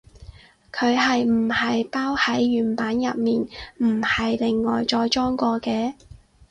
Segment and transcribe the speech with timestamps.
[0.71, 3.41] 佢係唔係包喺原版入面，
[3.77, 5.93] 唔係另外再裝過嘅？